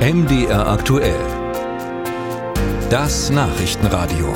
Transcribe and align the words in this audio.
MDR 0.00 0.66
aktuell. 0.66 1.20
Das 2.88 3.28
Nachrichtenradio. 3.28 4.32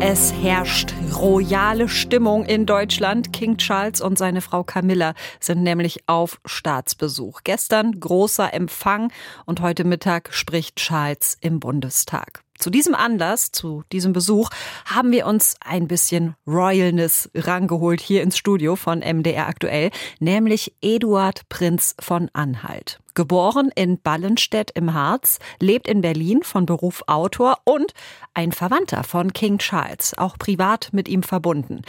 Es 0.00 0.32
herrscht 0.32 0.94
royale 1.14 1.90
Stimmung 1.90 2.46
in 2.46 2.64
Deutschland. 2.64 3.34
King 3.34 3.58
Charles 3.58 4.00
und 4.00 4.16
seine 4.16 4.40
Frau 4.40 4.64
Camilla 4.64 5.12
sind 5.40 5.62
nämlich 5.62 6.08
auf 6.08 6.40
Staatsbesuch. 6.46 7.42
Gestern 7.44 8.00
großer 8.00 8.54
Empfang 8.54 9.12
und 9.44 9.60
heute 9.60 9.84
Mittag 9.84 10.32
spricht 10.32 10.76
Charles 10.76 11.36
im 11.42 11.60
Bundestag. 11.60 12.43
Zu 12.58 12.70
diesem 12.70 12.94
Anlass, 12.94 13.50
zu 13.50 13.82
diesem 13.90 14.12
Besuch, 14.12 14.48
haben 14.84 15.10
wir 15.10 15.26
uns 15.26 15.56
ein 15.64 15.88
bisschen 15.88 16.36
Royalness 16.46 17.28
rangeholt 17.34 18.00
hier 18.00 18.22
ins 18.22 18.38
Studio 18.38 18.76
von 18.76 19.00
MDR 19.00 19.48
aktuell, 19.48 19.90
nämlich 20.20 20.74
Eduard 20.80 21.48
Prinz 21.48 21.96
von 22.00 22.30
Anhalt. 22.32 23.00
Geboren 23.14 23.70
in 23.74 24.00
Ballenstedt 24.00 24.70
im 24.74 24.94
Harz, 24.94 25.40
lebt 25.60 25.88
in 25.88 26.00
Berlin, 26.00 26.42
von 26.42 26.64
Beruf 26.64 27.02
Autor 27.06 27.58
und 27.64 27.92
ein 28.34 28.52
Verwandter 28.52 29.02
von 29.02 29.32
King 29.32 29.58
Charles, 29.58 30.16
auch 30.16 30.38
privat 30.38 30.90
mit 30.92 31.08
ihm 31.08 31.22
verbunden. 31.22 31.82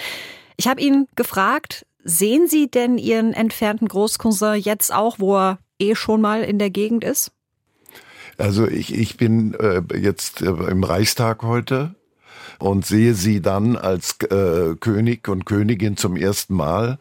Ich 0.57 0.67
habe 0.67 0.81
ihn 0.81 1.07
gefragt, 1.15 1.85
sehen 2.03 2.47
Sie 2.47 2.69
denn 2.69 2.97
Ihren 2.97 3.33
entfernten 3.33 3.87
Großcousin 3.87 4.55
jetzt 4.55 4.93
auch, 4.93 5.19
wo 5.19 5.35
er 5.37 5.59
eh 5.79 5.95
schon 5.95 6.21
mal 6.21 6.43
in 6.43 6.59
der 6.59 6.69
Gegend 6.69 7.03
ist? 7.03 7.31
Also 8.37 8.67
ich, 8.67 8.93
ich 8.93 9.17
bin 9.17 9.53
äh, 9.53 9.81
jetzt 9.97 10.41
äh, 10.41 10.45
im 10.45 10.83
Reichstag 10.83 11.43
heute 11.43 11.95
und 12.59 12.85
sehe 12.85 13.13
sie 13.13 13.41
dann 13.41 13.75
als 13.75 14.17
äh, 14.21 14.75
König 14.79 15.27
und 15.27 15.45
Königin 15.45 15.97
zum 15.97 16.15
ersten 16.15 16.55
Mal. 16.55 16.97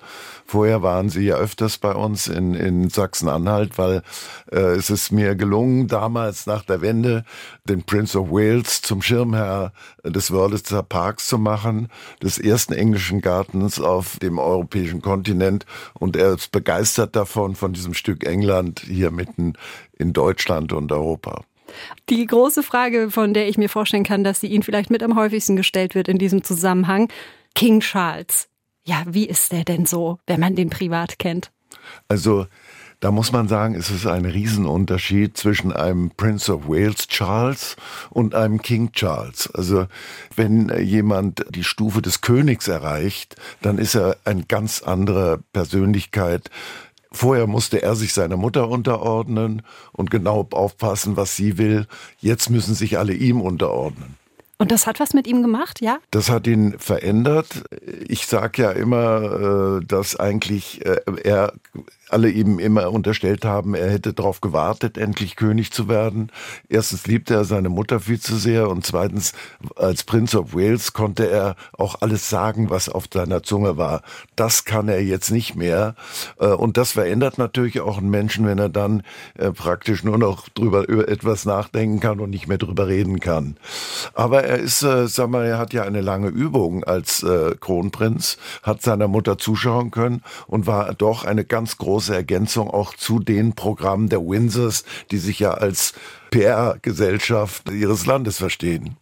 Vorher 0.46 0.82
waren 0.82 1.08
sie 1.08 1.24
ja 1.24 1.36
öfters 1.36 1.78
bei 1.78 1.92
uns 1.92 2.28
in, 2.28 2.54
in 2.54 2.90
Sachsen-Anhalt, 2.90 3.78
weil 3.78 4.02
äh, 4.52 4.58
es 4.58 4.90
ist 4.90 5.10
mir 5.10 5.34
gelungen, 5.34 5.88
damals 5.88 6.46
nach 6.46 6.62
der 6.62 6.82
Wende 6.82 7.24
den 7.64 7.82
Prince 7.82 8.18
of 8.18 8.30
Wales 8.30 8.82
zum 8.82 9.00
Schirmherr 9.00 9.72
des 10.04 10.30
Wörlitzer 10.30 10.82
Parks 10.82 11.28
zu 11.28 11.38
machen, 11.38 11.88
des 12.22 12.38
ersten 12.38 12.74
englischen 12.74 13.20
Gartens 13.20 13.80
auf 13.80 14.18
dem 14.18 14.38
europäischen 14.38 15.00
Kontinent. 15.00 15.64
Und 15.94 16.16
er 16.16 16.34
ist 16.34 16.52
begeistert 16.52 17.16
davon, 17.16 17.54
von 17.54 17.72
diesem 17.72 17.94
Stück 17.94 18.24
England 18.24 18.80
hier 18.80 19.10
mitten 19.10 19.54
in 19.98 20.12
Deutschland 20.12 20.72
und 20.72 20.92
Europa. 20.92 21.42
Die 22.10 22.26
große 22.26 22.62
Frage, 22.62 23.10
von 23.10 23.34
der 23.34 23.48
ich 23.48 23.58
mir 23.58 23.68
vorstellen 23.68 24.04
kann, 24.04 24.24
dass 24.24 24.40
sie 24.40 24.48
Ihnen 24.48 24.62
vielleicht 24.62 24.90
mit 24.90 25.02
am 25.02 25.16
häufigsten 25.16 25.56
gestellt 25.56 25.94
wird 25.94 26.08
in 26.08 26.18
diesem 26.18 26.44
Zusammenhang, 26.44 27.08
King 27.54 27.80
Charles. 27.80 28.48
Ja, 28.84 29.02
wie 29.06 29.26
ist 29.26 29.52
der 29.52 29.64
denn 29.64 29.86
so, 29.86 30.18
wenn 30.26 30.40
man 30.40 30.56
den 30.56 30.70
privat 30.70 31.18
kennt? 31.18 31.50
Also, 32.08 32.46
da 33.00 33.10
muss 33.10 33.32
man 33.32 33.48
sagen, 33.48 33.74
es 33.74 33.90
ist 33.90 34.06
ein 34.06 34.24
Riesenunterschied 34.24 35.36
zwischen 35.36 35.72
einem 35.72 36.10
Prince 36.10 36.50
of 36.50 36.68
Wales 36.68 37.06
Charles 37.08 37.76
und 38.08 38.34
einem 38.34 38.62
King 38.62 38.92
Charles. 38.92 39.50
Also 39.52 39.88
wenn 40.36 40.72
jemand 40.82 41.44
die 41.50 41.64
Stufe 41.64 42.00
des 42.00 42.22
Königs 42.22 42.66
erreicht, 42.66 43.36
dann 43.60 43.76
ist 43.76 43.94
er 43.94 44.16
eine 44.24 44.44
ganz 44.44 44.82
andere 44.82 45.40
Persönlichkeit, 45.52 46.48
Vorher 47.14 47.46
musste 47.46 47.80
er 47.80 47.94
sich 47.94 48.12
seiner 48.12 48.36
Mutter 48.36 48.68
unterordnen 48.68 49.62
und 49.92 50.10
genau 50.10 50.48
aufpassen, 50.50 51.16
was 51.16 51.36
sie 51.36 51.58
will. 51.58 51.86
Jetzt 52.18 52.50
müssen 52.50 52.74
sich 52.74 52.98
alle 52.98 53.14
ihm 53.14 53.40
unterordnen. 53.40 54.16
Und 54.58 54.72
das 54.72 54.86
hat 54.86 55.00
was 55.00 55.14
mit 55.14 55.26
ihm 55.26 55.42
gemacht, 55.42 55.80
ja? 55.80 55.98
Das 56.10 56.30
hat 56.30 56.46
ihn 56.46 56.76
verändert. 56.78 57.64
Ich 58.06 58.26
sage 58.26 58.62
ja 58.62 58.70
immer, 58.70 59.80
äh, 59.80 59.84
dass 59.84 60.18
eigentlich 60.18 60.84
äh, 60.84 61.00
er 61.22 61.52
alle 62.08 62.30
ihm 62.30 62.58
immer 62.58 62.92
unterstellt 62.92 63.44
haben, 63.44 63.74
er 63.74 63.90
hätte 63.90 64.12
darauf 64.12 64.40
gewartet, 64.40 64.98
endlich 64.98 65.36
König 65.36 65.72
zu 65.72 65.88
werden. 65.88 66.30
Erstens 66.68 67.06
liebte 67.06 67.34
er 67.34 67.44
seine 67.44 67.68
Mutter 67.68 68.00
viel 68.00 68.20
zu 68.20 68.36
sehr 68.36 68.68
und 68.68 68.84
zweitens, 68.84 69.32
als 69.76 70.04
Prince 70.04 70.38
of 70.38 70.54
Wales 70.54 70.92
konnte 70.92 71.28
er 71.28 71.56
auch 71.72 71.96
alles 72.00 72.28
sagen, 72.28 72.70
was 72.70 72.88
auf 72.88 73.04
seiner 73.12 73.42
Zunge 73.42 73.76
war. 73.76 74.02
Das 74.36 74.64
kann 74.64 74.88
er 74.88 75.02
jetzt 75.02 75.30
nicht 75.30 75.56
mehr. 75.56 75.94
Äh, 76.38 76.48
und 76.48 76.76
das 76.76 76.92
verändert 76.92 77.38
natürlich 77.38 77.80
auch 77.80 77.98
einen 77.98 78.10
Menschen, 78.10 78.46
wenn 78.46 78.58
er 78.58 78.68
dann 78.68 79.02
äh, 79.36 79.50
praktisch 79.50 80.04
nur 80.04 80.18
noch 80.18 80.48
drüber 80.50 80.88
über 80.88 81.08
etwas 81.08 81.44
nachdenken 81.44 82.00
kann 82.00 82.20
und 82.20 82.30
nicht 82.30 82.48
mehr 82.48 82.58
drüber 82.58 82.86
reden 82.86 83.18
kann. 83.20 83.56
Aber 84.14 84.44
er 84.44 84.58
ist, 84.58 84.82
äh, 84.82 85.08
sag 85.08 85.30
mal, 85.30 85.44
er 85.44 85.58
hat 85.58 85.72
ja 85.72 85.82
eine 85.82 86.00
lange 86.00 86.28
Übung 86.28 86.84
als 86.84 87.24
Kronprinz, 87.60 88.38
hat 88.62 88.82
seiner 88.82 89.08
Mutter 89.08 89.38
zuschauen 89.38 89.90
können 89.90 90.22
und 90.46 90.66
war 90.66 90.92
doch 90.94 91.24
eine 91.24 91.44
ganz 91.44 91.78
große 91.78 91.93
große 91.94 92.12
Ergänzung 92.12 92.68
auch 92.68 92.94
zu 92.94 93.20
den 93.20 93.52
Programmen 93.52 94.08
der 94.08 94.18
Windsors, 94.18 94.82
die 95.12 95.18
sich 95.18 95.38
ja 95.38 95.52
als 95.52 95.92
PR-Gesellschaft 96.32 97.70
ihres 97.70 98.04
Landes 98.04 98.38
verstehen. 98.38 98.96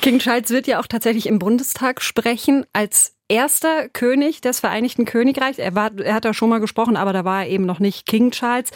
King 0.00 0.18
Charles 0.18 0.50
wird 0.50 0.66
ja 0.66 0.80
auch 0.80 0.88
tatsächlich 0.88 1.26
im 1.26 1.38
Bundestag 1.38 2.02
sprechen 2.02 2.66
als 2.72 3.14
erster 3.28 3.88
König 3.90 4.40
des 4.40 4.58
Vereinigten 4.58 5.04
Königreichs. 5.04 5.60
Er, 5.60 5.76
war, 5.76 5.96
er 5.96 6.14
hat 6.14 6.24
da 6.24 6.34
schon 6.34 6.48
mal 6.48 6.58
gesprochen, 6.58 6.96
aber 6.96 7.12
da 7.12 7.24
war 7.24 7.44
er 7.44 7.50
eben 7.50 7.64
noch 7.64 7.78
nicht 7.78 8.06
King 8.06 8.32
Charles. 8.32 8.70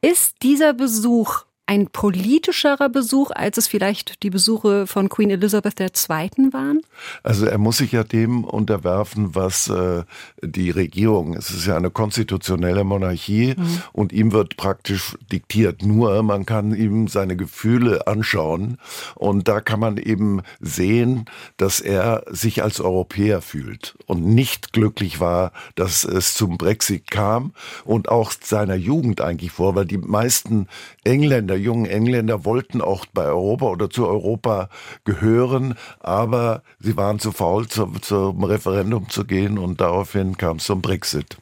Ist 0.00 0.36
dieser 0.42 0.72
Besuch 0.72 1.44
ein 1.66 1.86
politischerer 1.86 2.90
Besuch, 2.90 3.30
als 3.30 3.56
es 3.56 3.68
vielleicht 3.68 4.22
die 4.22 4.28
Besuche 4.28 4.86
von 4.86 5.08
Queen 5.08 5.30
Elizabeth 5.30 5.80
II. 5.80 6.52
waren? 6.52 6.82
Also 7.22 7.46
er 7.46 7.56
muss 7.56 7.78
sich 7.78 7.92
ja 7.92 8.04
dem 8.04 8.44
unterwerfen, 8.44 9.34
was 9.34 9.68
äh, 9.68 10.04
die 10.42 10.70
Regierung, 10.70 11.34
es 11.34 11.50
ist 11.50 11.66
ja 11.66 11.76
eine 11.76 11.90
konstitutionelle 11.90 12.84
Monarchie 12.84 13.54
mhm. 13.56 13.82
und 13.92 14.12
ihm 14.12 14.32
wird 14.32 14.58
praktisch 14.58 15.16
diktiert. 15.32 15.82
Nur 15.82 16.22
man 16.22 16.44
kann 16.44 16.74
ihm 16.74 17.08
seine 17.08 17.34
Gefühle 17.34 18.06
anschauen 18.06 18.76
und 19.14 19.48
da 19.48 19.60
kann 19.60 19.80
man 19.80 19.96
eben 19.96 20.42
sehen, 20.60 21.24
dass 21.56 21.80
er 21.80 22.24
sich 22.30 22.62
als 22.62 22.80
Europäer 22.80 23.40
fühlt 23.40 23.96
und 24.06 24.26
nicht 24.26 24.74
glücklich 24.74 25.18
war, 25.18 25.52
dass 25.76 26.04
es 26.04 26.34
zum 26.34 26.58
Brexit 26.58 27.10
kam 27.10 27.52
und 27.84 28.10
auch 28.10 28.32
seiner 28.38 28.74
Jugend 28.74 29.22
eigentlich 29.22 29.52
vor, 29.52 29.74
weil 29.74 29.86
die 29.86 29.98
meisten 29.98 30.68
Engländer 31.04 31.53
der 31.54 31.62
jungen 31.62 31.86
Engländer 31.86 32.44
wollten 32.44 32.80
auch 32.80 33.06
bei 33.06 33.26
Europa 33.26 33.66
oder 33.66 33.88
zu 33.88 34.08
Europa 34.08 34.68
gehören, 35.04 35.76
aber 36.00 36.64
sie 36.80 36.96
waren 36.96 37.20
zu 37.20 37.30
faul, 37.30 37.68
zum, 37.68 38.02
zum 38.02 38.42
Referendum 38.42 39.08
zu 39.08 39.24
gehen 39.24 39.56
und 39.56 39.80
daraufhin 39.80 40.36
kam 40.36 40.56
es 40.56 40.64
zum 40.64 40.82
Brexit. 40.82 41.36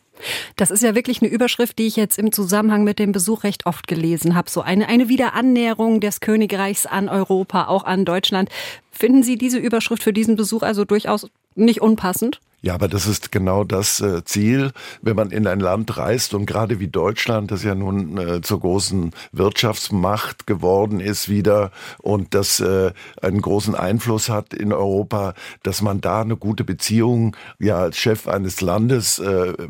Das 0.57 0.71
ist 0.71 0.83
ja 0.83 0.95
wirklich 0.95 1.23
eine 1.23 1.31
Überschrift, 1.31 1.79
die 1.79 1.87
ich 1.87 1.97
jetzt 1.97 2.19
im 2.19 2.31
Zusammenhang 2.31 2.85
mit 2.85 2.99
dem 2.99 3.13
Besuch 3.13 3.43
recht 3.43 3.65
oft 3.65 3.89
gelesen 3.89 4.35
habe. 4.35 4.51
So 4.51 4.61
eine, 4.61 4.87
eine 4.87 5.09
Wiederannäherung 5.09 6.01
des 6.01 6.21
Königreichs 6.21 6.85
an 6.85 7.09
Europa, 7.09 7.69
auch 7.69 7.85
an 7.85 8.05
Deutschland. 8.05 8.51
Finden 8.91 9.23
Sie 9.23 9.39
diese 9.39 9.59
Überschrift 9.59 10.03
für 10.03 10.13
diesen 10.13 10.37
Besuch 10.37 10.63
also 10.63 10.85
durchaus 10.85 11.27
nicht 11.55 11.81
unpassend? 11.81 12.41
Ja, 12.65 12.75
aber 12.75 12.87
das 12.87 13.09
ist 13.09 13.33
genau 13.33 13.65
das 13.65 14.01
äh, 14.01 14.25
Ziel, 14.25 14.71
wenn 15.03 15.17
man 15.17 15.33
in 15.33 15.49
ein 15.49 15.59
Land 15.59 15.97
reist 15.97 16.33
und 16.33 16.47
gerade 16.47 16.79
wie 16.79 16.87
Deutschland, 16.87 17.51
das 17.51 17.65
ja 17.65 17.75
nun 17.75 18.17
äh, 18.17 18.41
zur 18.41 18.61
großen 18.61 19.11
Wirtschaftsmacht 19.33 20.47
geworden 20.47 21.01
ist 21.01 21.29
wieder 21.29 21.73
und 22.03 22.35
das 22.35 22.61
äh, 22.61 22.93
einen 23.21 23.43
großen 23.43 23.75
Einfluss 23.75 24.29
hat 24.29 24.55
in 24.55 24.73
Europa, 24.73 25.35
dass 25.65 25.83
man 25.83 26.01
da 26.01 26.21
eine 26.21 26.37
gute 26.37 26.63
Beziehung 26.63 27.37
ja 27.59 27.79
als 27.79 27.99
Chef 27.99 28.29
eines 28.29 28.61
Landes 28.61 29.21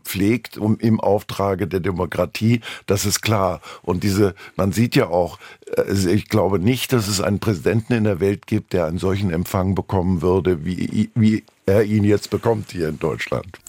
pflegt 0.04 0.58
um 0.58 0.76
im 0.78 1.00
Auftrage 1.00 1.66
der 1.66 1.80
Demokratie, 1.80 2.60
das 2.86 3.06
ist 3.06 3.22
klar. 3.22 3.60
Und 3.82 4.02
diese, 4.02 4.34
man 4.56 4.72
sieht 4.72 4.96
ja 4.96 5.08
auch, 5.08 5.38
ich 5.86 6.28
glaube 6.28 6.58
nicht, 6.58 6.92
dass 6.92 7.08
es 7.08 7.20
einen 7.20 7.38
Präsidenten 7.38 7.94
in 7.94 8.04
der 8.04 8.20
Welt 8.20 8.46
gibt, 8.46 8.72
der 8.72 8.86
einen 8.86 8.98
solchen 8.98 9.30
Empfang 9.30 9.74
bekommen 9.74 10.20
würde, 10.20 10.64
wie, 10.64 11.10
wie 11.14 11.44
er 11.66 11.84
ihn 11.84 12.04
jetzt 12.04 12.30
bekommt 12.30 12.72
hier 12.72 12.88
in 12.88 12.98
Deutschland. 12.98 13.61